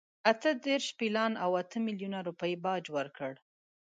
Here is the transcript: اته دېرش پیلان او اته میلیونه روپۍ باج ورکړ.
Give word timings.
اته 0.31 0.49
دېرش 0.67 0.87
پیلان 0.99 1.33
او 1.43 1.51
اته 1.61 1.77
میلیونه 1.87 2.19
روپۍ 2.27 2.53
باج 2.63 2.83
ورکړ. 2.95 3.33